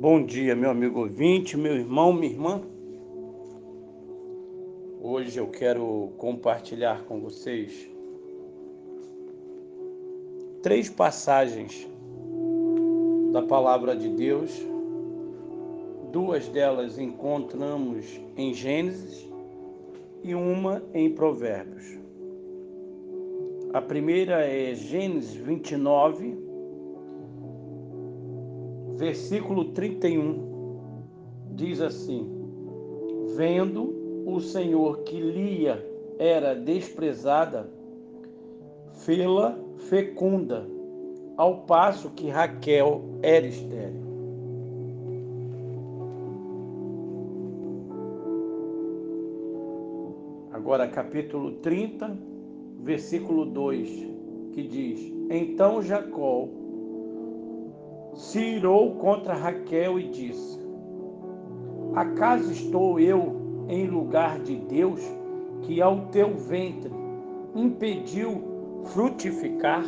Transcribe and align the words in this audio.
Bom 0.00 0.24
dia, 0.24 0.56
meu 0.56 0.70
amigo 0.70 1.00
ouvinte, 1.00 1.58
meu 1.58 1.74
irmão, 1.74 2.10
minha 2.10 2.32
irmã. 2.32 2.62
Hoje 4.98 5.38
eu 5.38 5.46
quero 5.48 6.10
compartilhar 6.16 7.04
com 7.04 7.20
vocês 7.20 7.86
três 10.62 10.88
passagens 10.88 11.86
da 13.30 13.42
palavra 13.42 13.94
de 13.94 14.08
Deus. 14.08 14.50
Duas 16.10 16.48
delas 16.48 16.98
encontramos 16.98 18.18
em 18.38 18.54
Gênesis 18.54 19.28
e 20.24 20.34
uma 20.34 20.82
em 20.94 21.10
Provérbios. 21.10 21.98
A 23.74 23.82
primeira 23.82 24.46
é 24.46 24.74
Gênesis 24.74 25.34
29, 25.34 26.49
versículo 29.00 29.72
31 29.72 31.08
diz 31.52 31.80
assim: 31.80 32.28
Vendo 33.34 34.24
o 34.26 34.38
Senhor 34.40 34.98
que 35.04 35.18
Lia 35.18 35.82
era 36.18 36.54
desprezada, 36.54 37.66
fê-la 38.92 39.58
fecunda, 39.88 40.68
ao 41.34 41.62
passo 41.62 42.10
que 42.10 42.28
Raquel 42.28 43.00
era 43.22 43.46
estéril. 43.46 44.10
Agora, 50.52 50.86
capítulo 50.86 51.52
30, 51.52 52.18
versículo 52.80 53.46
2, 53.46 53.88
que 54.52 54.62
diz: 54.62 55.00
Então 55.30 55.80
Jacó 55.80 56.59
se 58.20 58.38
irou 58.38 58.96
contra 58.96 59.32
Raquel 59.32 59.98
e 59.98 60.08
disse: 60.08 60.60
Acaso 61.94 62.52
estou 62.52 63.00
eu 63.00 63.34
em 63.66 63.86
lugar 63.86 64.38
de 64.40 64.56
Deus 64.56 65.00
que 65.62 65.80
ao 65.80 66.02
teu 66.08 66.36
ventre 66.36 66.92
impediu 67.54 68.42
frutificar? 68.84 69.84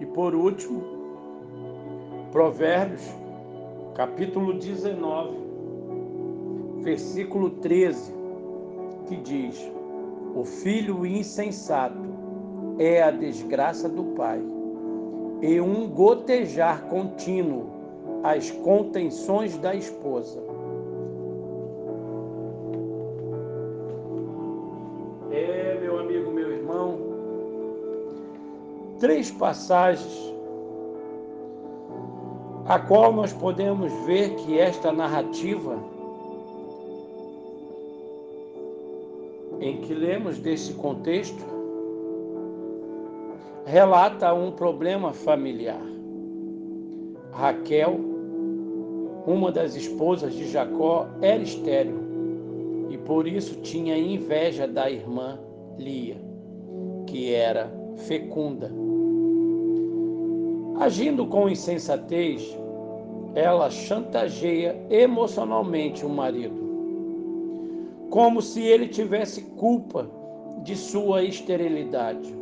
E 0.00 0.06
por 0.06 0.34
último, 0.34 0.82
Provérbios, 2.32 3.08
capítulo 3.94 4.54
19, 4.54 5.36
versículo 6.82 7.50
13, 7.50 8.12
que 9.06 9.16
diz: 9.16 9.70
O 10.34 10.44
filho 10.44 11.06
insensato 11.06 12.09
é 12.80 13.02
a 13.02 13.10
desgraça 13.10 13.90
do 13.90 14.02
pai, 14.16 14.40
e 15.42 15.60
um 15.60 15.86
gotejar 15.86 16.84
contínuo 16.84 17.66
as 18.22 18.50
contenções 18.50 19.58
da 19.58 19.74
esposa. 19.74 20.38
É, 25.30 25.78
meu 25.78 26.00
amigo, 26.00 26.30
meu 26.30 26.50
irmão, 26.50 26.98
três 28.98 29.30
passagens 29.30 30.34
a 32.64 32.78
qual 32.78 33.12
nós 33.12 33.30
podemos 33.30 33.92
ver 34.06 34.36
que 34.36 34.58
esta 34.58 34.90
narrativa 34.90 35.76
em 39.60 39.82
que 39.82 39.92
lemos 39.92 40.38
desse 40.38 40.72
contexto 40.74 41.59
relata 43.64 44.32
um 44.32 44.50
problema 44.50 45.12
familiar. 45.12 45.82
Raquel, 47.32 48.00
uma 49.26 49.52
das 49.52 49.76
esposas 49.76 50.34
de 50.34 50.48
Jacó, 50.50 51.06
era 51.20 51.42
estéril 51.42 52.00
e 52.90 52.98
por 52.98 53.26
isso 53.26 53.60
tinha 53.60 53.96
inveja 53.96 54.66
da 54.66 54.90
irmã 54.90 55.38
Lia, 55.78 56.16
que 57.06 57.32
era 57.32 57.72
fecunda. 57.96 58.70
Agindo 60.78 61.26
com 61.26 61.48
insensatez, 61.48 62.58
ela 63.34 63.70
chantageia 63.70 64.76
emocionalmente 64.90 66.04
o 66.04 66.08
marido, 66.08 66.58
como 68.10 68.42
se 68.42 68.60
ele 68.62 68.88
tivesse 68.88 69.42
culpa 69.56 70.10
de 70.64 70.74
sua 70.74 71.22
esterilidade. 71.22 72.39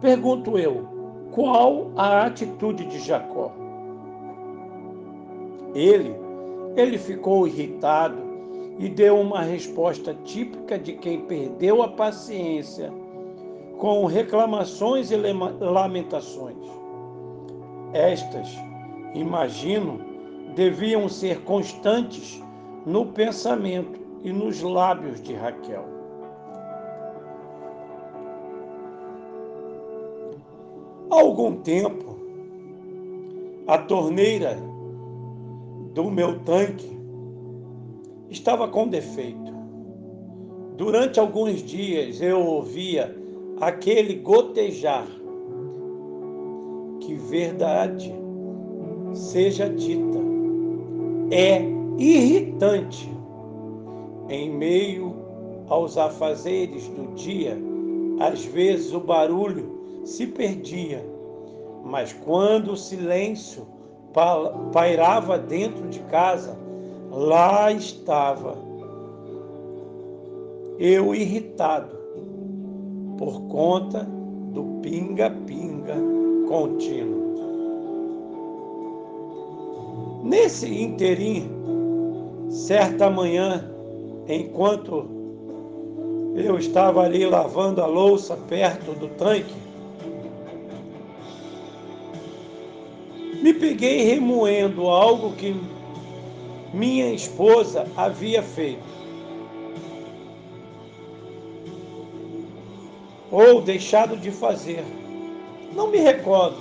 Pergunto 0.00 0.58
eu, 0.58 0.86
qual 1.32 1.90
a 1.96 2.24
atitude 2.24 2.86
de 2.86 2.98
Jacó? 3.00 3.52
Ele, 5.74 6.14
ele 6.74 6.96
ficou 6.96 7.46
irritado 7.46 8.16
e 8.78 8.88
deu 8.88 9.20
uma 9.20 9.42
resposta 9.42 10.16
típica 10.24 10.78
de 10.78 10.94
quem 10.94 11.20
perdeu 11.26 11.82
a 11.82 11.88
paciência 11.88 12.90
com 13.78 14.06
reclamações 14.06 15.10
e 15.10 15.16
lamentações. 15.16 16.56
Estas, 17.92 18.48
imagino, 19.14 20.00
deviam 20.54 21.08
ser 21.08 21.42
constantes 21.42 22.42
no 22.86 23.06
pensamento 23.06 24.00
e 24.22 24.32
nos 24.32 24.62
lábios 24.62 25.20
de 25.22 25.34
Raquel. 25.34 25.99
Há 31.10 31.20
algum 31.20 31.56
tempo, 31.56 32.16
a 33.66 33.78
torneira 33.78 34.56
do 35.92 36.08
meu 36.08 36.38
tanque 36.40 36.88
estava 38.30 38.68
com 38.68 38.86
defeito. 38.86 39.52
Durante 40.76 41.18
alguns 41.18 41.64
dias 41.64 42.20
eu 42.20 42.40
ouvia 42.40 43.12
aquele 43.60 44.14
gotejar. 44.20 45.06
Que 47.00 47.14
verdade 47.16 48.14
seja 49.12 49.68
dita, 49.68 50.18
é 51.32 51.60
irritante. 51.98 53.10
Em 54.28 54.48
meio 54.48 55.16
aos 55.68 55.98
afazeres 55.98 56.86
do 56.86 57.12
dia, 57.14 57.58
às 58.20 58.44
vezes 58.44 58.94
o 58.94 59.00
barulho 59.00 59.79
se 60.04 60.26
perdia, 60.26 61.04
mas 61.84 62.12
quando 62.12 62.72
o 62.72 62.76
silêncio 62.76 63.66
pairava 64.72 65.38
dentro 65.38 65.88
de 65.88 66.00
casa, 66.00 66.56
lá 67.10 67.72
estava 67.72 68.56
eu 70.78 71.14
irritado 71.14 71.94
por 73.18 73.42
conta 73.42 74.02
do 74.52 74.80
pinga-pinga 74.80 75.94
contínuo. 76.48 77.20
Nesse 80.24 80.82
interim, 80.82 81.50
certa 82.48 83.10
manhã, 83.10 83.70
enquanto 84.26 85.04
eu 86.34 86.58
estava 86.58 87.02
ali 87.02 87.26
lavando 87.26 87.82
a 87.82 87.86
louça 87.86 88.36
perto 88.48 88.92
do 88.92 89.08
tanque, 89.08 89.69
me 93.40 93.54
peguei 93.54 94.02
remoendo 94.02 94.88
algo 94.88 95.32
que 95.32 95.54
minha 96.72 97.12
esposa 97.12 97.86
havia 97.96 98.42
feito. 98.42 98.82
Ou 103.30 103.60
deixado 103.60 104.16
de 104.16 104.30
fazer. 104.30 104.84
Não 105.74 105.88
me 105.88 105.98
recordo. 105.98 106.58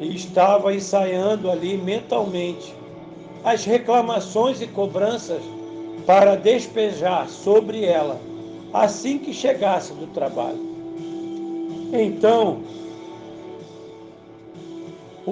E 0.00 0.14
estava 0.14 0.74
ensaiando 0.74 1.50
ali 1.50 1.76
mentalmente 1.76 2.74
as 3.44 3.64
reclamações 3.64 4.60
e 4.60 4.66
cobranças 4.66 5.42
para 6.06 6.36
despejar 6.36 7.28
sobre 7.28 7.84
ela 7.84 8.20
assim 8.72 9.18
que 9.18 9.32
chegasse 9.32 9.92
do 9.94 10.06
trabalho. 10.08 10.60
Então, 11.92 12.60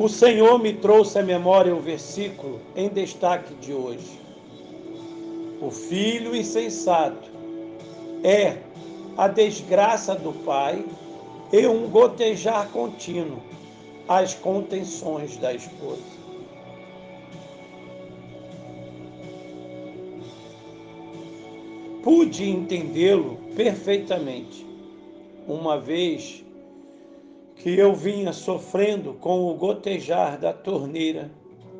o 0.02 0.08
Senhor 0.10 0.58
me 0.58 0.74
trouxe 0.74 1.18
à 1.18 1.22
memória 1.22 1.74
o 1.74 1.80
versículo 1.80 2.60
em 2.76 2.88
destaque 2.88 3.54
de 3.54 3.72
hoje. 3.72 4.20
O 5.60 5.70
filho 5.70 6.36
insensato 6.36 7.30
é 8.22 8.58
a 9.16 9.26
desgraça 9.26 10.14
do 10.14 10.32
pai 10.44 10.84
e 11.50 11.66
um 11.66 11.88
gotejar 11.88 12.68
contínuo 12.68 13.42
às 14.06 14.34
contenções 14.34 15.38
da 15.38 15.54
esposa. 15.54 16.02
Pude 22.02 22.48
entendê-lo 22.48 23.38
perfeitamente. 23.56 24.66
uma 25.48 25.78
vez 25.78 26.44
que 27.56 27.78
eu 27.78 27.94
vinha 27.94 28.32
sofrendo 28.32 29.14
com 29.14 29.50
o 29.50 29.54
gotejar 29.54 30.38
da 30.38 30.52
torneira 30.52 31.30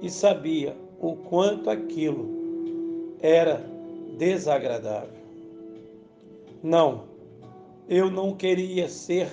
e 0.00 0.10
sabia 0.10 0.76
o 0.98 1.14
quanto 1.14 1.70
aquilo 1.70 3.16
era 3.20 3.64
desagradável. 4.16 5.16
Não, 6.62 7.04
eu 7.88 8.10
não 8.10 8.34
queria 8.34 8.88
ser 8.88 9.28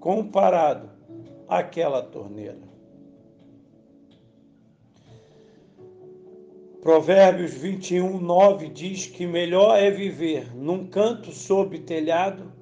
comparado 0.00 0.90
àquela 1.48 2.02
torneira. 2.02 2.68
Provérbios 6.82 7.54
21, 7.54 8.20
9 8.20 8.68
diz 8.68 9.06
que 9.06 9.26
melhor 9.26 9.78
é 9.78 9.90
viver 9.90 10.54
num 10.56 10.86
canto 10.86 11.32
sob 11.32 11.78
telhado 11.80 12.57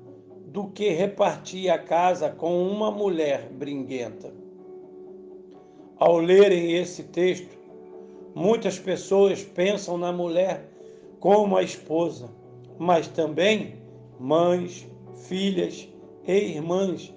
do 0.56 0.68
que 0.68 0.88
repartir 0.88 1.68
a 1.68 1.76
casa 1.78 2.30
com 2.30 2.66
uma 2.66 2.90
mulher 2.90 3.46
bringuenta. 3.50 4.32
Ao 5.98 6.16
lerem 6.16 6.72
esse 6.78 7.02
texto, 7.02 7.58
muitas 8.34 8.78
pessoas 8.78 9.42
pensam 9.42 9.98
na 9.98 10.10
mulher 10.10 10.66
como 11.20 11.58
a 11.58 11.62
esposa, 11.62 12.30
mas 12.78 13.06
também 13.06 13.74
mães, 14.18 14.88
filhas 15.28 15.86
e 16.26 16.32
irmãs 16.32 17.12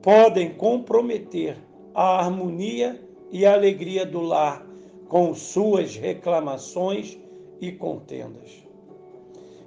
podem 0.00 0.50
comprometer 0.50 1.56
a 1.92 2.20
harmonia 2.20 3.02
e 3.32 3.44
a 3.44 3.54
alegria 3.54 4.06
do 4.06 4.20
lar 4.20 4.64
com 5.08 5.34
suas 5.34 5.96
reclamações 5.96 7.18
e 7.60 7.72
contendas. 7.72 8.64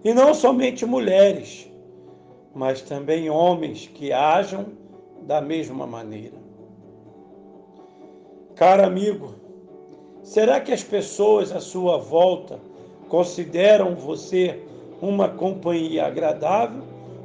E 0.01 0.13
não 0.13 0.33
somente 0.33 0.85
mulheres, 0.85 1.69
mas 2.53 2.81
também 2.81 3.29
homens 3.29 3.87
que 3.87 4.11
ajam 4.11 4.65
da 5.21 5.41
mesma 5.41 5.85
maneira. 5.85 6.35
Caro 8.55 8.83
amigo, 8.83 9.35
será 10.23 10.59
que 10.59 10.71
as 10.71 10.83
pessoas 10.83 11.51
à 11.51 11.59
sua 11.59 11.97
volta 11.97 12.59
consideram 13.07 13.95
você 13.95 14.59
uma 15.01 15.29
companhia 15.29 16.07
agradável 16.07 16.81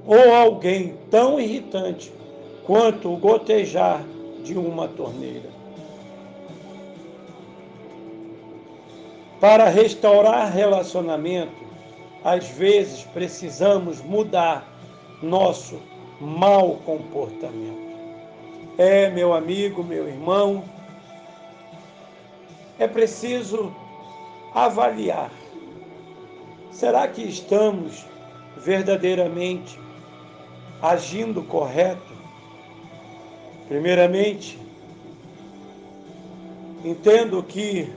ou 0.06 0.34
alguém 0.34 0.94
tão 1.10 1.40
irritante 1.40 2.12
quanto 2.66 3.12
o 3.12 3.16
gotejar 3.16 4.04
de 4.42 4.58
uma 4.58 4.88
torneira? 4.88 5.50
Para 9.40 9.68
restaurar 9.68 10.52
relacionamento, 10.52 11.64
às 12.22 12.48
vezes 12.48 13.02
precisamos 13.04 14.00
mudar 14.00 14.71
nosso 15.22 15.80
mau 16.20 16.76
comportamento. 16.84 17.92
É, 18.76 19.10
meu 19.10 19.32
amigo, 19.32 19.82
meu 19.84 20.08
irmão, 20.08 20.64
é 22.78 22.88
preciso 22.88 23.72
avaliar. 24.54 25.30
Será 26.70 27.06
que 27.06 27.22
estamos 27.22 28.04
verdadeiramente 28.56 29.78
agindo 30.80 31.42
correto? 31.42 32.12
Primeiramente, 33.68 34.58
entendo 36.84 37.42
que 37.42 37.92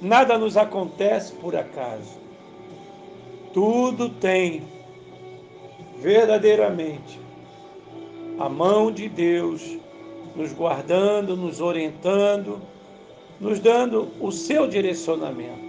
nada 0.00 0.38
nos 0.38 0.56
acontece 0.56 1.32
por 1.32 1.56
acaso. 1.56 2.18
Tudo 3.52 4.08
tem 4.08 4.62
verdadeiramente 5.98 7.20
a 8.38 8.48
mão 8.48 8.90
de 8.92 9.08
Deus 9.08 9.76
nos 10.36 10.52
guardando, 10.52 11.36
nos 11.36 11.60
orientando, 11.60 12.60
nos 13.40 13.58
dando 13.58 14.08
o 14.20 14.30
seu 14.30 14.68
direcionamento. 14.68 15.68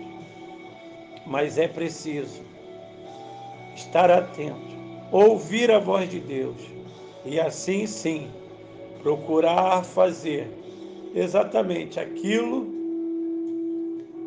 Mas 1.26 1.58
é 1.58 1.68
preciso 1.68 2.42
estar 3.76 4.12
atento, 4.12 4.76
ouvir 5.12 5.72
a 5.72 5.80
voz 5.80 6.10
de 6.10 6.20
Deus 6.20 6.58
e 7.26 7.40
assim 7.40 7.88
sim 7.88 8.30
procurar 9.02 9.84
fazer 9.84 10.48
exatamente 11.16 12.00
aquilo 12.00 12.68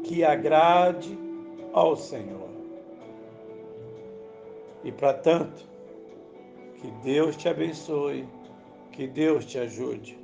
que 0.05 0.25
agrade 0.25 1.17
ao 1.73 1.97
Senhor. 1.97 2.51
E 4.85 4.91
para 4.91 5.15
tanto, 5.15 5.72
que 6.83 6.91
Deus 7.05 7.37
te 7.37 7.49
abençoe, 7.49 8.27
que 8.91 9.07
Deus 9.07 9.47
te 9.47 9.61
ajude. 9.61 10.22